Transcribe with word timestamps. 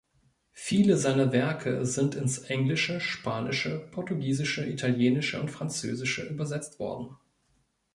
Viele 0.53 0.97
seiner 0.97 1.31
Werke 1.31 1.85
sind 1.85 2.15
in 2.15 2.23
ins 2.23 2.39
Englische, 2.39 2.99
Spanische, 2.99 3.87
Portugiesische, 3.91 4.65
Italienische 4.65 5.39
und 5.39 5.51
Französische 5.51 6.23
übersetzt 6.23 6.79
worden. 6.79 7.17